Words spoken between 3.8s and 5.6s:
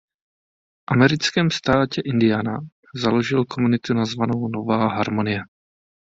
nazvanou Nová Harmonie.